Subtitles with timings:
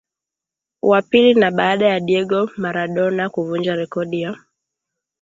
[0.81, 4.37] Wa pili na baada ya Diego Maradona kuvunja rekodi ya